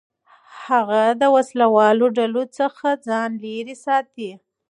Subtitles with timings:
[0.67, 4.31] هغه د وسلهوالو ډلو څخه ځان لېرې ساتي.